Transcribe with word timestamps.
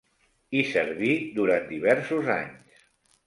Hi 0.55 0.61
serví 0.69 1.11
durant 1.39 1.67
diversos 1.73 2.31
anys. 2.37 2.81